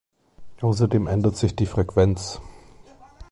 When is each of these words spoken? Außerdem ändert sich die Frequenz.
Außerdem 0.61 1.05
ändert 1.05 1.37
sich 1.37 1.55
die 1.55 1.67
Frequenz. 1.67 2.41